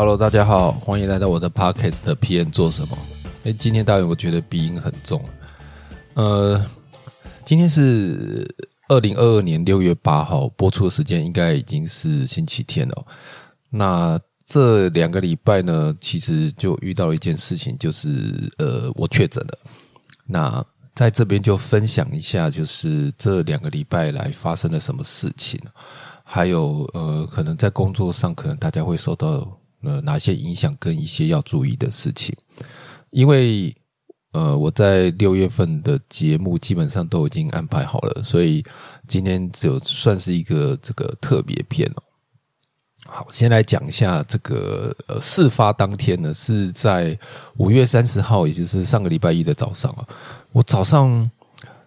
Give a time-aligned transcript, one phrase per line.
[0.00, 2.96] Hello，大家好，欢迎来到我的 Podcast 的 PN 做什么？
[3.42, 5.20] 哎，今天大家有没有觉得鼻音很重？
[6.14, 6.64] 呃，
[7.44, 8.48] 今天是
[8.86, 13.06] 二零二二年六月八号，播出的时间应该已经是星期天了。
[13.70, 14.16] 那
[14.46, 18.08] 这两个礼拜呢，其实就遇到了一件事情，就是
[18.58, 19.58] 呃，我确诊了。
[20.24, 25.60] 那在这边就分享一下，就是这两个礼拜来发生了什么事情，
[26.22, 29.57] 还有呃，可能在工作上，可能大家会受到。
[29.82, 32.34] 呃，哪些影响跟一些要注意的事情？
[33.10, 33.74] 因为
[34.32, 38.62] 呃，我在六月份的节目基本上都已经安排好了，所以
[39.06, 42.02] 今天只有算是一个这个特别篇哦。
[43.06, 47.18] 好，先来讲一下这个呃，事发当天呢是在
[47.56, 50.06] 五月三十号，也就是上个礼拜一的早上啊。
[50.52, 51.30] 我早上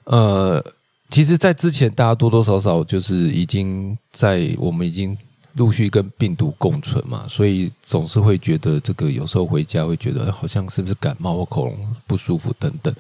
[0.06, 0.64] 呃，
[1.10, 5.18] 其实，在之前大家多多少少就是已经在我们已经。
[5.54, 12.94] 陆续跟病毒共存嘛，所以总是会觉得这个有时候回家会觉得好像是不是感冒或喉咙不舒服等等。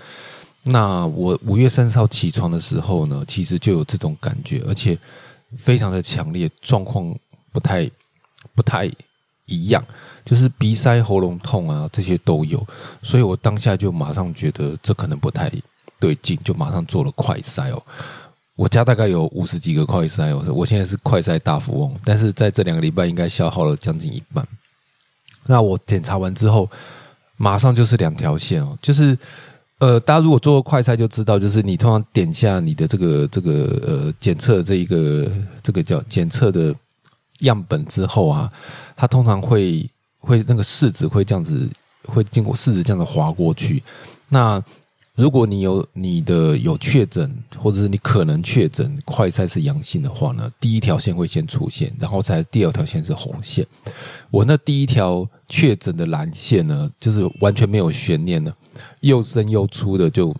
[0.63, 4.97] 那我五月三十号起床的时候呢，其实就有这种感觉，而且
[5.58, 7.16] 非常的强烈，状况
[7.52, 7.89] 不太
[8.53, 8.91] 不太
[9.47, 9.83] 一样，
[10.23, 12.65] 就是鼻塞、喉咙痛啊这些都有，
[13.02, 15.52] 所以我当下就马上觉得这可能不太
[15.99, 17.81] 对劲，就马上做了快筛哦。
[18.57, 24.45] 我家大概有五十几个快筛，我我现在是快筛大富翁，但是在这两个礼拜应该消耗了将近一半。
[25.48, 26.70] 那我检查完之后，
[27.37, 29.17] 马上就是两条线哦，就是
[29.80, 33.52] 呃，大家如果做过快筛就知道，就是你通常点下你的这个这个
[33.87, 35.31] 呃检测这一个
[35.64, 36.76] 这个叫检测的
[37.39, 38.52] 样本之后啊，
[38.95, 39.89] 它通常会
[40.20, 41.67] 会那个试纸会这样子
[42.05, 43.81] 会经过试纸这样子划过去，
[44.30, 44.61] 那。
[45.16, 53.66] 如果你有你的有确诊，或者是你可能确诊快筛是阳性的话呢，第一条线会先出现，然后才第二条线是红线。
[54.30, 58.55] 我那第一条确诊的蓝线呢，就是完全没有悬念了，
[59.02, 60.33] 又深又粗的就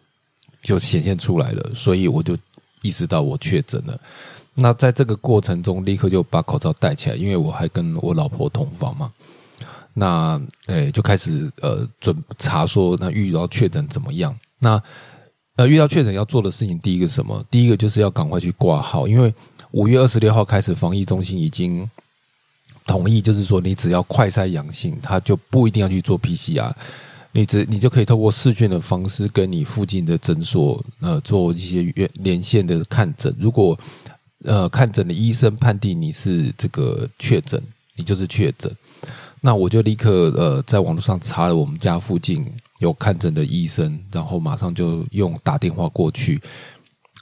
[0.64, 2.38] 就显现出来了，所以我就
[2.81, 4.00] 意识到我确诊了。
[4.56, 9.12] 那在这个过程中，立刻就把口罩戴起来，因为我还跟我老婆同房嘛。
[9.94, 14.34] 那诶，就开始呃准查说，那遇到确诊怎么样？
[14.64, 14.82] 那
[15.58, 17.44] 呃，遇到确诊要做的事情，第一个什么？
[17.52, 19.34] 第一个就是要赶快去挂号，因为
[19.72, 21.88] 五月二十六号开始，防疫中心已经
[22.86, 26.72] 同意，就是说你只要快筛阳性，他就不一定要去做 PCR，
[27.34, 33.36] 你只你就可以透过试卷的方式跟你附近的诊所呃做一些连连线的看诊。
[33.40, 33.78] 如果
[34.46, 37.62] 呃看诊的医生判定你是这个确诊，
[37.96, 38.74] 你就是确诊。
[39.42, 42.46] 那我就立刻呃在网络上查了我们家附近
[42.81, 46.42] 有看诊的医生，然后马上就用打电话过去，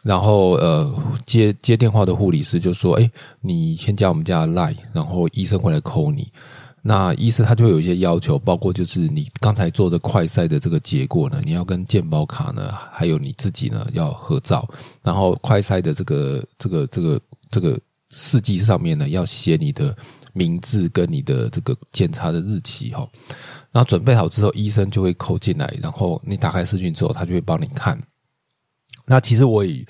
[0.04, 0.92] 然后呃
[1.26, 3.12] 接接电话的护理师就说：“哎，
[3.42, 6.32] 你先加我们家赖，然后医生会来扣你。”
[6.82, 14.66] 那医生他就有一些要求，包括就是你刚才做的快筛的这个结果呢，你要跟健保卡呢，还有你自己呢要合照，
[15.04, 17.22] 然后快筛的这个这个这个
[17.52, 17.78] 这个
[18.12, 19.94] 试剂上面呢要写你的。
[20.32, 23.06] 名字跟你的这个检查的日期哈，
[23.72, 27.98] 然后准备好之后，医生就会扣进来，然后你打开视讯之后，他就会帮你看。
[29.06, 29.86] 那其实我也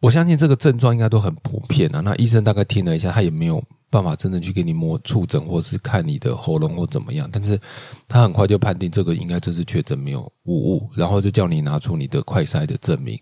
[0.00, 2.00] 我相信这个症状应该都很普遍啊。
[2.00, 7.28] 那医生大概听了一下，他也没有办法真的去给你摸触诊，或是看你的喉咙或怎么样。
[7.32, 7.58] 但是
[8.06, 13.18] 他很快就判定这个应该就是确诊没有误误，然后就叫你拿出你的快筛的证明，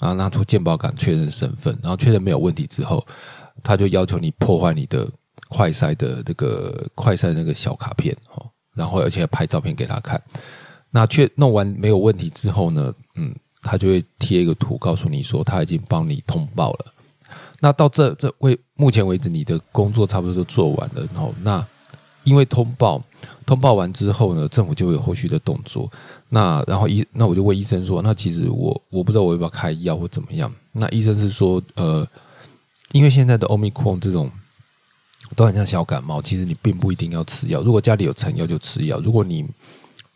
[0.00, 3.06] 然后拿出健保卡确认身份，然后确认没有问题之后，
[3.62, 5.08] 他就要求你破坏你的。
[5.50, 10.22] 快筛的这个快筛那个小卡片哦，然后而且拍照片给他看，
[10.90, 16.94] 那确弄完没有问题之后呢，嗯，他就会贴一个图告诉你说他已经帮你通报了。
[17.60, 21.66] 那到这这为目前为止你的工作差不多都做完了，然后那
[22.22, 23.02] 因为通报
[23.44, 25.90] 通报完之后呢，政府就会有后续的动作。
[26.28, 30.50] 那然后医那我就问医生说，那其实我我不知道我要不要开药或怎么样。
[30.72, 32.06] 那医生是说，呃，
[32.92, 34.30] 因为现在的欧米克这种。
[35.36, 37.62] 都很像小感冒，其实你并不一定要吃药。
[37.62, 39.46] 如果家里有成药就吃药，如果你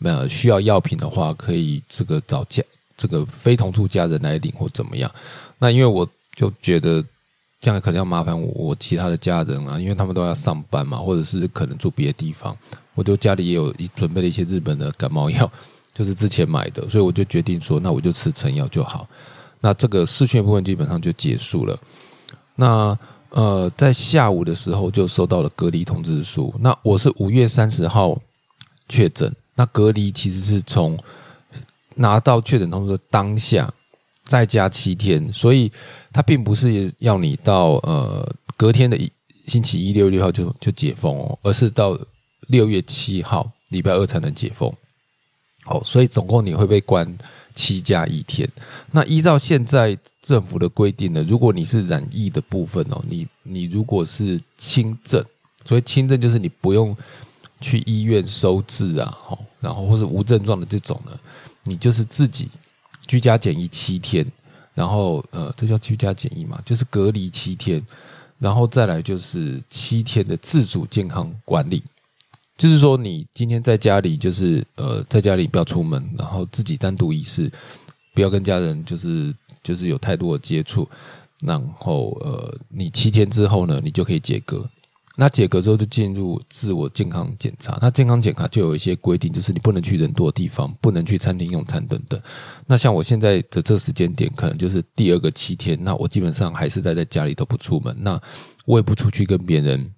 [0.03, 2.62] 呃需要药品的话，可以这个找家
[2.97, 5.11] 这个非同住家人来领或怎么样。
[5.59, 7.05] 那因为我就觉得
[7.61, 12.56] 这样可能要麻烦我其他的家人啊，因为他们都要上班嘛，或者是可能住别的地方，
[12.94, 15.50] 我就家里也有准备了一些日本的感冒药，
[15.94, 19.09] 就是之前买的，所以我就决定说，那我就吃成药就好。
[19.61, 21.79] 那这个试训部分基本上就结束了。
[22.56, 22.99] 那
[23.32, 26.55] 呃，在下午的时候就收到了隔离通知书。
[26.61, 28.20] 那我是五月三十号
[28.88, 30.99] 确诊，那隔离其实是从
[31.94, 33.73] 拿到确诊通知当下
[34.25, 35.73] 再加七天，所以
[36.12, 39.11] 它并不是要你到呃隔天的一
[39.46, 41.99] 星期一六六号就就解封哦，而是到
[42.49, 44.70] 六月七号礼拜二才能解封。
[45.64, 47.17] 好，所以总共你会被关。
[47.54, 48.49] 七加一天，
[48.90, 55.25] 那依照现在政府的规定呢，如果你是染疫的部分哦，你你如果是轻症，
[55.64, 56.96] 所以轻症就是你不用
[57.60, 61.12] 去医院收治啊，好，然后或是无症状的这种呢，
[61.64, 62.49] 你就是自己
[63.06, 64.26] 居家检疫七天，
[64.75, 67.84] 然后呃，这叫居家检疫嘛，就是隔离七天，
[68.38, 71.82] 然后再来就是七天的自主健康管理。
[72.62, 77.50] 就是说，你今天在家里，就是呃，在家里不要出门，然后自己单独一室，
[78.14, 80.88] 不要跟家人，就是就是有太多的接触。
[81.44, 84.64] 然后呃，你七天之后呢，你就可以解隔。
[85.17, 87.76] 那解隔之后就进入自我健康检查。
[87.82, 92.20] 那健康检查就有一些规定，就是你不能去人多的地方，不能去餐厅用餐等等。
[92.64, 98.23] 那像我现在的这个时间点，可能就是第二个七天，那我基本上还是待在家里都不出门，那
[98.67, 99.93] 我也不出去跟别人。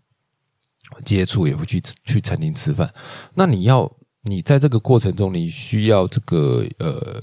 [1.04, 2.90] 接触也会去去餐厅吃饭，
[3.34, 3.90] 那你要
[4.22, 7.22] 你在这个过程中，你需要这个呃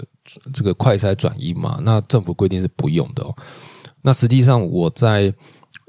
[0.52, 1.80] 这个快筛转移嘛？
[1.82, 3.34] 那政府规定是不用的哦。
[4.02, 5.32] 那实际上我在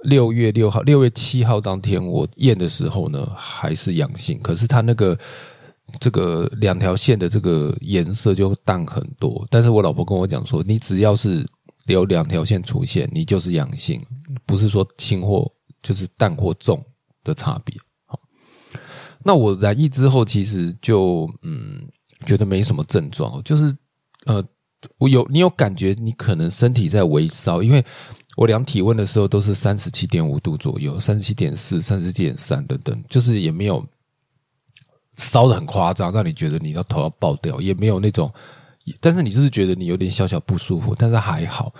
[0.05, 5.17] 六月六号、六月七号当天我验的时候呢，还是阳性，可是它那个
[5.99, 9.45] 这个两条线的这个颜色就淡很多。
[9.49, 11.45] 但是我老婆跟我讲说，你只要是
[11.87, 14.01] 有两条线出现，你就是阳性，
[14.45, 16.83] 不是说轻或就是淡或重。
[17.23, 17.75] 的差别，
[18.05, 18.19] 好，
[19.23, 21.87] 那我染疫之后，其实就嗯，
[22.25, 23.75] 觉得没什么症状，就是
[24.25, 24.43] 呃，
[24.97, 27.83] 我有你有感觉，你可能身体在微烧，因为
[28.35, 33.85] 我量体温的时候都是三十七点五度左右，三十七点四、三十七点三等等，就是也没有
[35.17, 38.33] 烧的很夸张，让你觉得你的头要爆掉，也没有那种，
[38.99, 41.73] 但是你就是觉得你有点小小不舒服，但是还好。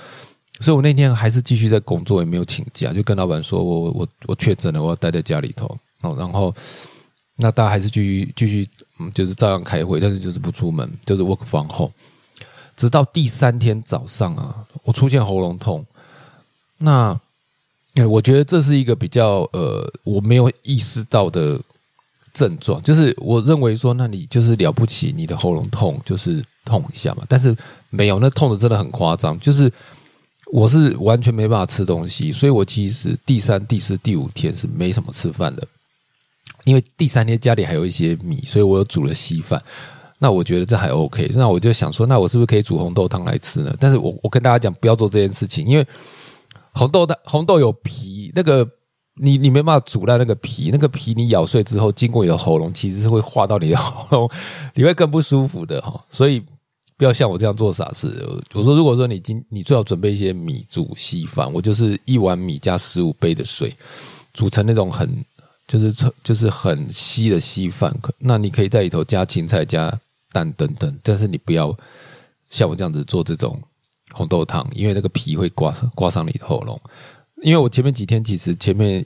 [0.60, 5.66] 所以我那天还是继续在工作，也没有请假，就跟老板说我我我确诊了，我要待在家里头。
[6.04, 6.54] 哦，然后
[7.38, 8.68] 那大家还是继续继续，
[9.00, 11.92] 嗯，就是照样开会，但是就是不出门，就是 work from home。
[12.76, 15.84] 直到第三天早上啊，我出现喉咙痛。
[16.78, 17.20] 那
[18.10, 21.60] 我觉得这是一个比较呃，我没有意识到的
[22.34, 27.56] 症状，就是我认为说，那你就是了不起，你的喉咙痛就是痛一下嘛，但是
[27.90, 29.72] 没有，那痛的真的很夸张，就是。
[30.54, 35.68] 我是完全没办法吃东西，所以我其实第三、第四、第五天是没什么吃饭的，
[36.64, 39.60] 因为第三天家里还有一些米，所以我又煮了稀饭。
[40.20, 43.76] 那我觉得这还 OK，那我就想说，那我是不是可以煮红豆汤来吃呢？
[43.80, 45.88] 但是我我跟大家讲，不要做这件事情，因为
[46.74, 48.64] 红豆的红豆有皮，那个
[49.16, 54.30] 你你没办法煮烂那个皮，那个皮你咬碎之后，经过你的喉咙，其实是会化到你的喉咙，
[54.76, 56.44] 你会更不舒服的哈，所以。
[56.98, 58.08] 不要像我这样做傻事。
[58.54, 63.76] 我说，如果说你今你最好准备一些米煮稀饭，我就是一碗米加十五杯的水，
[64.34, 65.10] 煮成那种很
[65.68, 67.94] 就是就是很稀的稀饭。
[68.20, 69.92] 那你可以在里头加青菜、加
[70.32, 71.76] 蛋等等，但是你不要
[72.50, 73.60] 像我这样子做这种
[74.12, 76.80] 红豆汤，因为那个皮会刮刮伤你的喉咙。
[77.42, 79.06] 因为我前面几天其实前面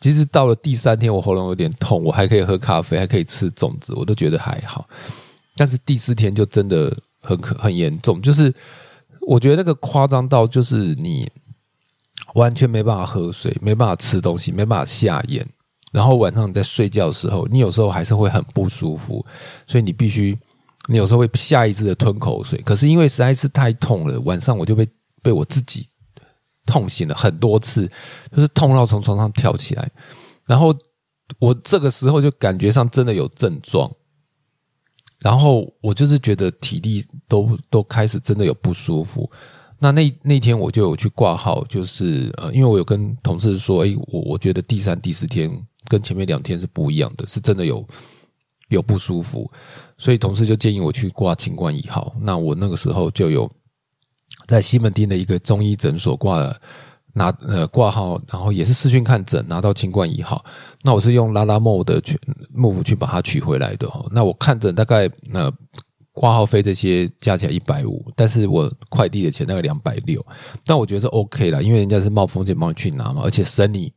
[0.00, 4.88] 其实到了第三天，我喉咙有点痛，我还可以喝咖啡，还可以吃粽子，我都觉得还好。
[5.56, 6.96] 但是第四天就真的。
[7.24, 8.54] 很可很严重，就是
[9.22, 11.28] 我觉得那个夸张到，就是你
[12.34, 15.44] 完全没办法喝水，没办法吃东西，没办法下咽，
[15.92, 19.24] 然后晚上在睡觉的时候，你有时候还是会很不舒服，
[19.66, 20.38] 所以你必须，
[20.88, 22.60] 你有时候会下意识的吞口水。
[22.62, 24.86] 可是因为实在是太痛了，晚上我就被
[25.22, 25.86] 被我自己
[26.66, 27.88] 痛醒了很多次，
[28.30, 29.90] 就是痛到从床上跳起来，
[30.46, 30.74] 然后
[31.38, 33.90] 我这个时候就感觉上真的有症状。
[35.24, 39.30] 然后我就是觉得体力都都开始真的有不舒服，
[39.78, 45.50] 那那那天我就有去挂号，就是呃，因为我有跟同事说，哎，我我觉得第三、第四天
[45.88, 47.82] 跟前面两天是不一样的，是真的有
[48.68, 49.50] 有不舒服，
[49.96, 52.14] 所以同事就建议我去挂清冠一号。
[52.20, 53.50] 那我那个时候就有
[54.46, 56.60] 在西门町的一个中医诊所挂了
[57.14, 60.44] 拿呃挂号，然后也是视讯看诊，拿到清冠一号。
[60.82, 62.20] 那我是用拉拉莫的去
[62.52, 64.04] 幕府去把它取回来的哈。
[64.12, 65.50] 那我看诊大概呃
[66.12, 70.24] 挂号费这些加起来一百五，但是我快递的钱大概两百六。
[70.66, 73.92] 但我觉得是 OK 啦，因为人家是冒风险帮你去拿嘛，而且省你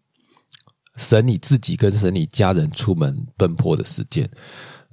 [0.95, 4.29] 省你自己跟省你家人出门奔波的时间。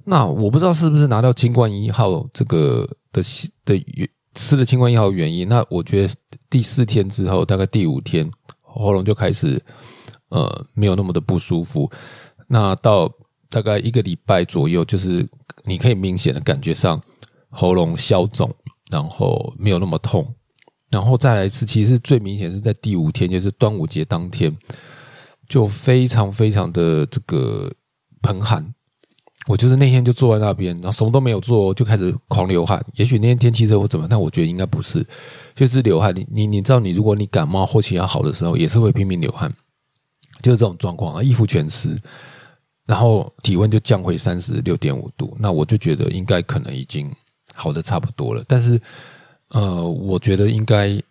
[0.03, 3.23] 那我不知道是不是拿到清冠一号这个的
[3.65, 5.47] 的原吃了清冠一号原因。
[5.49, 6.13] 那我觉得
[6.49, 8.29] 第四天之后，大概第五天
[8.61, 9.59] 喉咙就开始
[10.29, 11.89] 呃没有那么的不舒服。
[12.47, 13.11] 那到
[13.49, 15.27] 大概一个礼拜左右，就是
[15.63, 17.01] 你可以明显的感觉上
[17.49, 18.53] 喉咙消肿，
[18.91, 20.35] 然后没有那么痛。
[20.91, 24.55] 然后再来一次，其实最明显是在第五天，就是端午节当天，
[25.49, 27.73] 就非常非常的这个
[28.21, 28.74] 盆寒。
[29.47, 32.83] 我就是那天就坐在那边，然后什么都没有做，就开始狂流汗。
[32.95, 35.05] 也许那天天气热或怎么，但我觉得应该不是，
[35.53, 36.15] 就是流汗。
[36.15, 39.53] 你你你知道，你如果你感冒后期要好的时候，也是会拼命流汗，
[40.41, 41.95] 就是这种状况啊，衣服全湿，
[42.85, 45.35] 然后体温就降回三十六点五度。
[45.39, 47.11] 那我就觉得应该可能已经
[47.53, 48.81] 好的差不多了，但是
[49.49, 51.01] 呃，我觉得应该。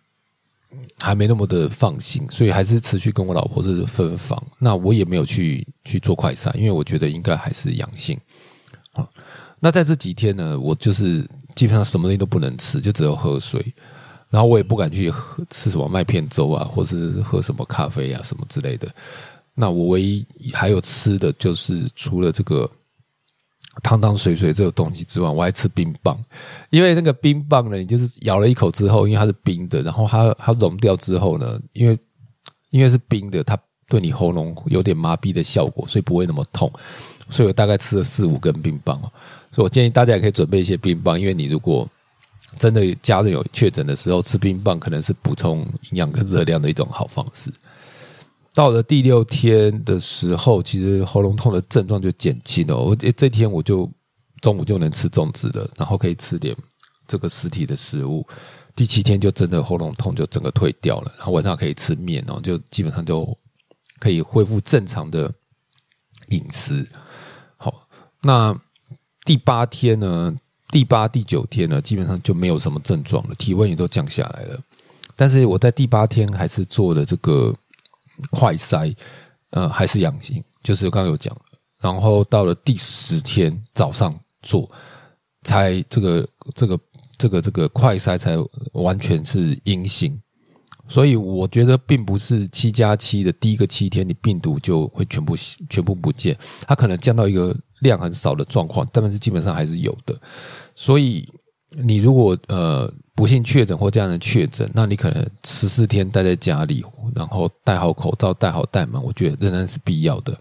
[0.99, 4.41] 还没那么的放心，所以还是持续跟我老婆是分房。
[4.59, 8.19] 那我也没有去去做快筛，因为我觉得应该还是阳性。
[8.93, 9.07] 啊，
[9.59, 13.73] 那在这几天呢，我就是基本上什么东西都不能吃，就只有喝水。
[14.29, 18.87] 然后我也不敢去喝吃什么麦片粥啊，或是喝什么咖啡啊什么之类的。
[19.53, 22.69] 那我唯一还有吃的就是除了这个。
[23.83, 26.17] 汤汤水水这个东西之外，我还吃冰棒，
[26.69, 31.97] 因为那个冰棒呢，你就是咬了一口之后，因为它是冰的，然后它它融掉之后呢，因为
[32.71, 36.71] 因为是冰的，它对你喉咙有点麻痹的效果，所以不会那么痛。
[37.29, 38.99] 所以我大概吃了四五根冰棒
[39.51, 41.87] 所以我建议大家也可以准备一些冰棒，因为你如果
[42.59, 47.51] 真的家人有确诊的时候吃冰棒，可能是补充营养跟热量的一种好方式。
[48.55, 52.77] 到了第六天的时候，其实喉咙痛的症状就减轻了。
[52.77, 53.91] 我这天我就
[54.41, 56.55] 中午就能吃粽子了，然后可以吃点
[57.05, 58.25] 这个实体的食物。
[58.73, 63.37] 第七天就真的喉咙痛就整个退掉了，然后晚上可以吃面，然后就基本上就
[63.99, 65.29] 可以恢复正常的
[66.29, 66.87] 饮食。
[67.57, 67.87] 好，
[68.21, 68.57] 那
[69.25, 70.33] 第八天呢？
[70.69, 71.81] 第八、第九天呢？
[71.81, 74.57] 基本上就没有什么症状了，体温也都降下来了。
[75.17, 77.53] 但是我在第八天还是做了这个。
[78.31, 78.95] 快筛，
[79.51, 81.35] 呃，还是阳性，就是刚刚有讲
[81.79, 84.69] 然后到了第十天早上做，
[85.43, 86.79] 才这个这个
[87.17, 88.35] 这个这个快筛才
[88.73, 90.19] 完全是阴性。
[90.87, 95.35] 所以我觉得并不是七加七的第一个七天，你病毒就会全部
[95.67, 100.15] 全部不见，它可能降到一个量很少的状况，但是基本上还是有的。
[100.75, 101.27] 所以
[101.83, 102.91] 你如果呃。
[103.17, 106.83] 不幸确诊或这样的确诊，那你可能十四天待在家里，
[107.15, 110.37] 然后戴好口罩、戴好戴满，我觉得仍然是必要的。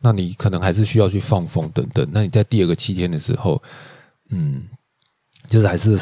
[0.00, 2.08] 那你可能还是需要去放风等等。
[2.10, 3.62] 那你在第二个七天的时候，
[4.30, 4.66] 嗯，
[5.50, 5.98] 就是还是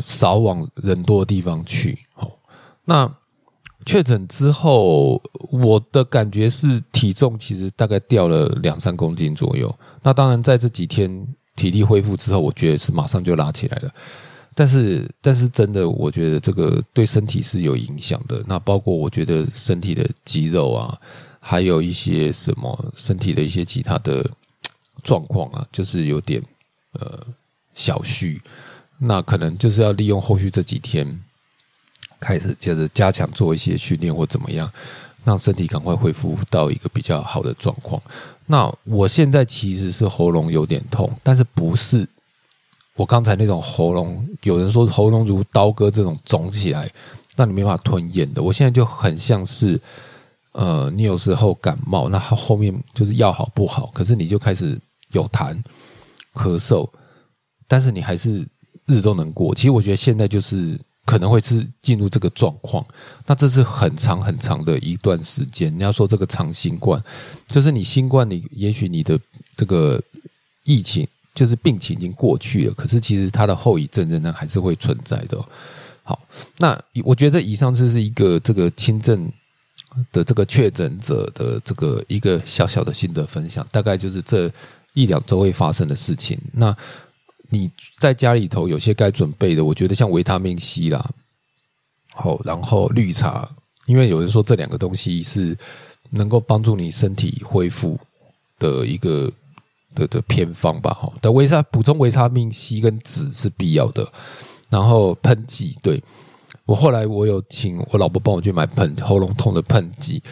[0.00, 1.98] 少往人多的地方去。
[2.14, 2.38] 好，
[2.86, 3.14] 那
[3.84, 5.22] 确诊之后，
[5.52, 9.78] 我的感觉是体重其实大概掉了两三公斤左右。
[10.02, 11.10] 那当然，在这几天
[11.56, 13.92] 体力恢复之后，我觉得是马上就拉起来了。
[14.54, 18.42] 但是，但是真的，我觉得这个对身体是有影响的。
[18.46, 20.98] 那包括我觉得身体的肌肉啊，
[21.38, 24.28] 还有一些什么身体的一些其他的
[25.02, 26.42] 状况啊，就是有点
[26.92, 27.26] 呃
[27.74, 28.40] 小虚。
[28.98, 31.20] 那可能就是要利用后续这几天
[32.18, 34.70] 开始接着加强做一些训练或怎么样，
[35.24, 38.02] 让身体赶快恢复到一个比较好的状况。
[38.50, 42.04] 那我现在其实是喉咙有点痛，但是不是。
[42.96, 46.90] 我刚才那种喉咙，有人说喉咙如刀割这种肿起来，
[47.36, 48.42] 让你没办法吞咽的。
[48.42, 49.80] 我现在就很像是，
[50.50, 54.76] 呃，你有时候感冒，那后面就是药好不好，可是你就开始
[55.12, 55.56] 有痰、
[56.34, 56.90] 咳嗽，
[57.68, 58.44] 但是你还是
[58.84, 59.54] 日都能过。
[59.54, 60.76] 其实我觉得现在就是
[61.10, 62.86] 可能会是进入这个状况，
[63.26, 65.76] 那这是很长很长的一段时间。
[65.76, 67.02] 你要说这个长新冠，
[67.48, 69.18] 就是你新冠，你也许你的
[69.56, 70.00] 这个
[70.64, 71.06] 疫情。
[71.32, 75.40] 就是病情已经过去了，可是其实它的后遗症仍然还是会存在的。
[76.02, 76.18] 好，
[76.58, 79.30] 那我觉得以上这是一个这个轻症
[80.10, 84.50] 的这个确诊者的这个一个小小的心得分享，大概就是这
[84.92, 86.36] 一两周会发生的事情。
[86.52, 86.76] 那
[87.50, 91.08] 你在家里头有些该准备的，我觉得像维他命 C 啦，
[92.14, 93.48] 好，然后绿茶，
[93.86, 95.56] 因为有人说这两个东西是
[96.10, 97.98] 能够帮助你身体恢复
[98.58, 99.30] 的一个。
[99.92, 104.06] 的的偏方吧，哈，但维他补充维他命 C 跟酯是必要的，
[104.68, 106.00] 然后喷剂对，
[106.64, 110.22] 我后来我有请我老婆帮我去买喷喉咙痛的喷剂，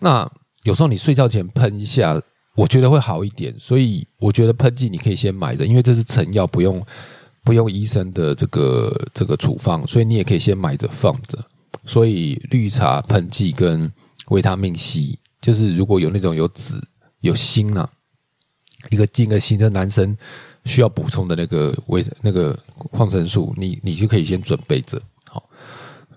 [0.00, 0.30] 那
[0.64, 2.20] 有时候你睡觉前喷一下，
[2.56, 3.54] 我觉得会好一点。
[3.58, 6.84] 所以我觉得喷剂你可以先买的，因为这是成药，不用
[7.44, 11.38] 不用医生的这个这个处方，所以你也可以先买着放着。
[11.84, 13.88] 所以绿茶喷剂跟
[14.30, 16.82] 维他命 C，就是如果有那种有紫
[17.20, 17.88] 有锌啊，
[18.90, 20.16] 一个金个锌的男生
[20.64, 22.58] 需要补充的那个维那个
[22.90, 25.00] 矿生素，你你就可以先准备着。
[25.30, 25.48] 好，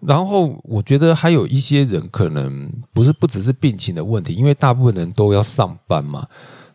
[0.02, 6.28] 然后我觉得还有一些人可能不是不只是病情的问题，因为大部分人都要上班嘛，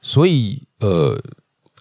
[0.03, 1.19] 所以呃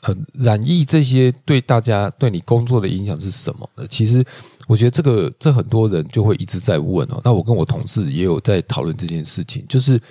[0.02, 3.86] 呃染疫这些对大家对你工作的影响是什么呢？
[3.90, 4.24] 其实。
[4.66, 7.20] 我觉得这个这很多人就会一直在问哦。
[7.22, 10.02] 那我跟我同事也有在讨论这件事情，就是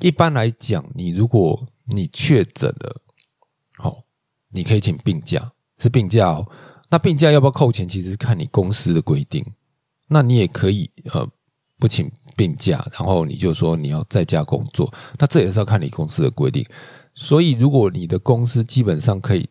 [0.00, 2.96] 一般来讲，你如果你确诊了，
[3.76, 4.02] 好，
[4.50, 6.50] 你可以请病假，是病假哦。
[6.88, 9.44] 那病假要不要扣钱，其实看你公司的规定。
[10.08, 11.26] 那你也可以呃
[11.78, 16.64] 不请病假，然后你就说你要在家工作，那这也是要看你公司的规定。
[17.14, 19.48] 所以如果你的公司基本上可以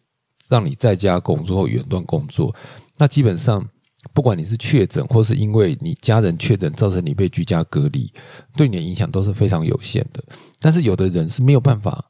[0.50, 2.54] 让你在家工作或远端工作，
[2.98, 3.66] 那基本上。
[4.14, 8.10] 不管你是确诊，或是因为你家人确诊造成你被居家隔离，
[8.56, 10.24] 对你的影响都是非常有限的。
[10.62, 12.06] 但是有的人是没有办法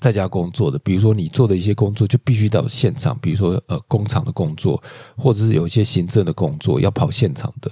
[0.00, 4.82] 在家工作的，比如说你做的一些工作就必须到现场，比如说呃工厂的工作，
[5.16, 7.70] 或者是有一些行政的工作要跑现场的。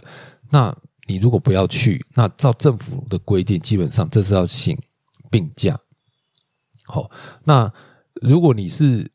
[0.50, 4.78] 那你如果不要去，那照政府的规定，基本上这是要请
[5.30, 5.78] 病假。
[6.84, 7.10] 好，
[7.44, 7.72] 那
[8.20, 9.10] 如果你是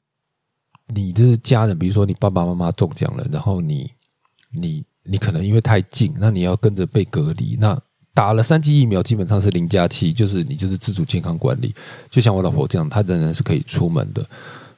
[0.88, 3.92] 你的家人，比如说你爸爸妈妈中奖了，然后你。
[4.56, 7.58] 你你可能因为太近，那你要跟着被隔离。
[7.60, 7.76] 那
[8.14, 11.74] 打了三剂疫苗，基本上是零加七，就是你就是自主健康管理。
[12.10, 14.24] 就像我老婆这样，她仍然是可以出门的。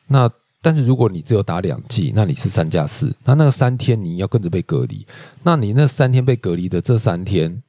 [0.08, 0.30] 那
[0.62, 5.06] 但是如果你只有打两剂，那你是三加四，那那三天你要跟着被隔离。
[5.44, 7.62] 那你那三天被隔离的这三天，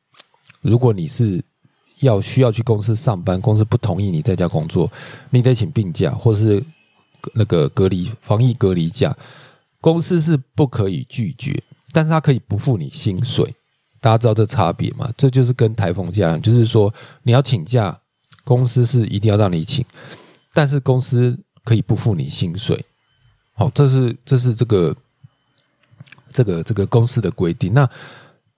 [0.63, 1.43] 如果你是
[2.01, 4.91] 要需要去公司上班，公司不同意你在家工作，
[5.31, 6.63] 你得请病假或是
[7.35, 9.17] 那个隔离防疫隔离假，
[9.81, 11.61] 公司是不可以拒绝。
[11.93, 13.55] 但是他可以不付你薪水，
[14.07, 15.11] 大家知道这差别吗？
[15.17, 18.01] 这就是跟台风假，就是说你要请假，
[18.45, 19.85] 公司是一定要让你请，
[20.55, 22.85] 但是公司可以不付你薪水。
[23.55, 24.97] 好，这是这是这个
[26.31, 27.75] 这个这个公司的规定。
[27.75, 27.91] 那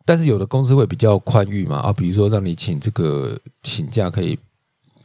[0.05, 1.79] 但是有的公司会比较宽裕嘛？
[1.79, 4.38] 啊，比如说让你请这个请假可以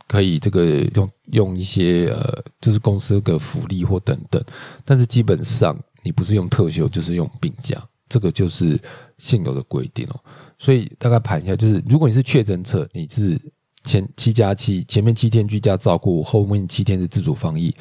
[0.09, 4.43] 可以这个用用一些呃，就是公司的福利或等等。
[4.83, 7.81] 但是基本上你不是用特休，就是用病假。
[8.09, 8.79] 这个就是
[9.17, 10.19] 现有的规定哦，
[10.59, 13.39] 所以大概盘一下，就是如果你是确诊者，你是
[13.83, 17.73] 前七加七，前面七天居家照顾，后面七天是自主防疫。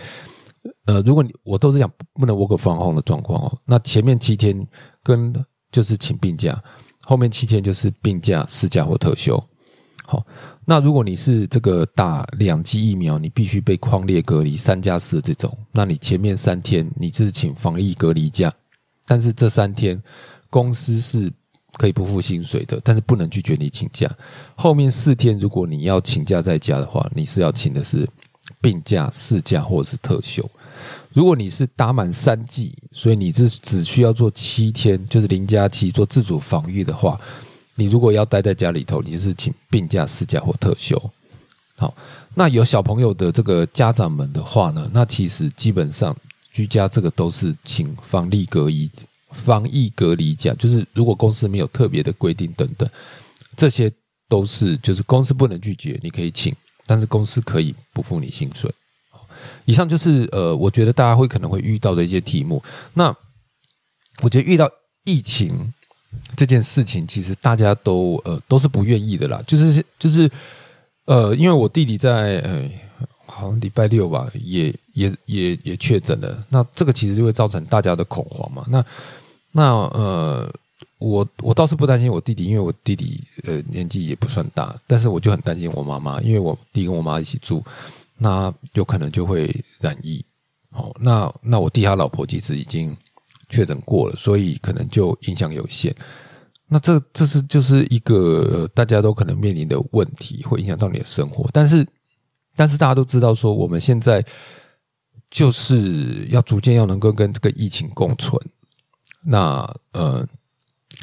[0.87, 4.67] 呃，如果你我都是讲不能 work from home 的状况哦，那前面七天
[5.03, 5.33] 跟
[5.71, 6.63] 就是请病假，
[7.03, 9.43] 后面七天就是病假、事假或特休。
[10.05, 10.25] 好，
[10.65, 18.53] 那如果你是这个打两剂疫苗，你必须被框列隔离三加四这种，那你前面三天你就是请防疫隔离假。
[19.07, 20.01] 但是这三天
[20.49, 21.33] 公司是
[21.79, 24.09] 可以不付薪水的，但是不能拒绝你请假。
[24.55, 28.09] 后面四天如果你要请假在家的话，你是要请的是
[28.61, 30.49] 病假、事假或者是特休。
[31.13, 37.21] 如果你是打满三剂，所以你是只需要做七天，就是零加七做自主防御的话，
[37.75, 41.01] 你如果要待在家里头，你就是请病假、事假或特休。
[41.77, 41.95] 好，
[42.35, 46.17] 那有小朋友的这个家长们的话呢，那其实基本上。
[46.53, 48.91] 居家这个都是请防疫隔离、
[49.31, 52.87] 防疫隔离假，就是如果公司没有特别的规定等等，
[53.57, 53.91] 这些
[54.29, 56.55] 都是就是公司不能拒绝，你可以请，
[56.87, 58.71] 但是公司可以不付你薪水。
[59.65, 62.63] 以上就是呃，我觉得大家会可能会遇到的一些题目。
[62.93, 63.17] 那
[64.21, 64.71] 我觉得遇到
[65.05, 65.73] 疫情
[66.37, 70.31] 这件事情，其实大家都呃都是不愿意的啦，就是就是
[71.07, 72.69] 呃，因为我弟弟在呃。
[73.35, 76.45] 好像礼拜六吧，也也也也确诊了。
[76.51, 78.63] 那这个其实就会造成大家的恐慌嘛。
[78.69, 78.85] 那
[79.51, 80.53] 那呃，
[80.99, 87.65] 我我倒是不担心我弟弟，因为我弟弟呃年纪也不算大，但是我就很担心我妈妈，因为我弟跟我妈一起住，
[88.19, 90.23] 那有可能就会染疫。
[90.71, 92.95] 好，那那我弟他老婆其实已经
[93.49, 95.95] 确诊过了，所以可能就影响有限。
[96.69, 101.87] 那这这是就是一个大家都可能面临的问题，会影响到你的生活，但是。
[102.55, 104.25] 但是大家都知道，说我们现在
[105.31, 108.41] 就是要逐渐要能够跟这个疫情共存。
[109.25, 109.63] 那
[109.93, 110.27] 呃，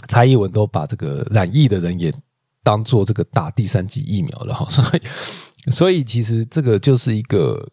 [0.07, 2.13] 蔡英文都把这个染疫的人也
[2.61, 7.65] 当做这个打第三剂疫苗了哈， 所以所以其实这个就是一个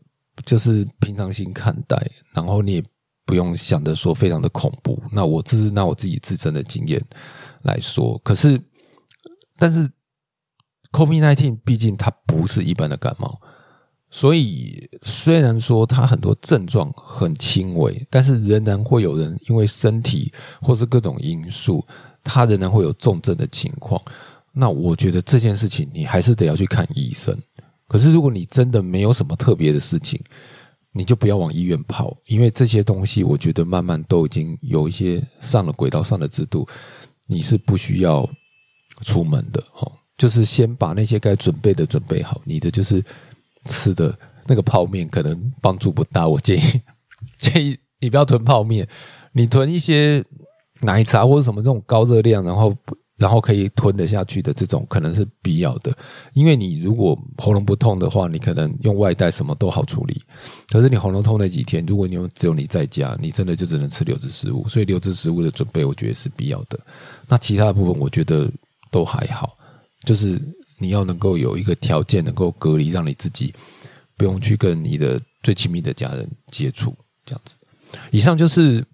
[0.45, 1.97] 就是平常心看待，
[2.33, 2.85] 然后你也
[3.25, 5.03] 不用想着说非常的恐怖。
[5.11, 7.03] 那我这是拿我自己自身的经验
[7.65, 8.61] 来说，可是，
[9.59, 9.91] 但是
[10.93, 13.41] COVID nineteen 毕竟它不是一般的感冒，
[14.11, 21.85] 所以虽然说他很多症状很轻微，但是仍然会有人因为身体或是各种因素，
[22.23, 24.01] 他仍然会有重症的情况。
[24.53, 27.37] 那我觉得这件事情你还是得要去看医生。
[27.89, 30.21] 可是如果你真的没有什么特别的事情，
[30.93, 36.67] 你就不要往医院跑，因为这些东西我觉得慢慢都已经有一些上了轨道上的制度，
[37.27, 38.27] 你是不需要
[39.03, 39.93] 出门的哦。
[40.17, 43.05] 就是先把那些该准备的准备好，你的就是
[43.67, 46.81] 吃的那个泡面可能帮助不大，我建议
[47.39, 48.87] 建议你不要囤泡面，
[49.33, 50.25] 你囤一些
[50.81, 52.77] 奶茶或者什么这种高热量，然后。
[53.19, 55.91] 然后可以吞得下去的这种可能是必要的，
[56.35, 60.23] 因为你如果喉咙不痛的话，你可能用外带什么都好处理。
[60.69, 64.69] 可是你喉咙痛那几天，如果你只有你在家，你真的就只能吃流质食物。
[64.69, 66.79] 所以流质食物的准备，我觉得是必要的。
[67.27, 68.53] 那其他的部分，我觉得
[68.91, 69.57] 都还好，
[70.05, 70.39] 就是
[70.79, 73.55] 你要能够有一个条件能够隔离，让你自己
[74.17, 77.55] 不用去跟你的最亲密的家人接触，这样子。
[78.11, 78.85] 以上就是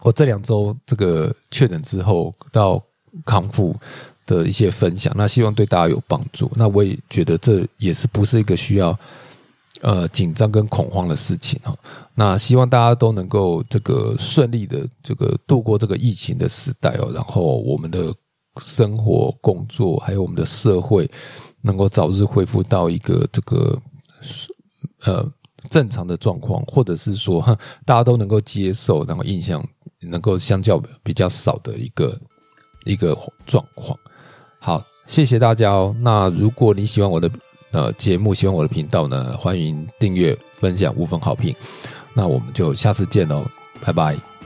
[0.00, 2.82] 我这两周这个确诊之后到。
[3.24, 3.74] 康复
[4.26, 6.48] 的一些分享，那希望对大家有帮助。
[6.54, 8.96] 那我也觉得这也是不是一个需要
[9.80, 11.74] 呃紧张跟恐慌的事情哈。
[12.14, 17.10] 那希望大家都能够这个顺利的这个度过这个疫情的时代哦。
[17.14, 18.14] 然后我们的
[18.60, 21.10] 生活、工作还有我们的社会
[21.62, 23.80] 能够早日恢复到一个这个
[25.04, 25.32] 呃
[25.70, 27.40] 正常的状况，或者是说
[27.84, 29.66] 大家都能够接受，然后印象
[30.00, 32.18] 能够相较比较少的一个。
[32.84, 33.98] 一个状况，
[34.60, 35.94] 好，谢谢大家哦。
[36.00, 37.30] 那如果你喜欢我的
[37.72, 41.54] 呃节目，喜欢我的频道呢，欢迎订阅、分享、五分好评。
[42.14, 43.44] 那我们就下次见喽，
[43.82, 44.37] 拜拜。